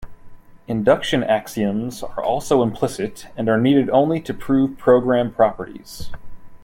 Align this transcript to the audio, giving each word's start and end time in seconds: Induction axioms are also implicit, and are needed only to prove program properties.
Induction 0.67 1.23
axioms 1.23 2.01
are 2.01 2.23
also 2.23 2.63
implicit, 2.63 3.27
and 3.37 3.47
are 3.47 3.61
needed 3.61 3.87
only 3.91 4.19
to 4.19 4.33
prove 4.33 4.75
program 4.79 5.31
properties. 5.31 6.09